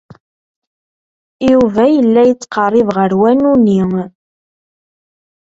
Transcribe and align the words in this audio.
Yuba 1.49 1.83
yella 1.95 2.21
yettqerrib 2.25 2.87
ɣer 2.97 3.11
wanu-nni. 3.19 3.81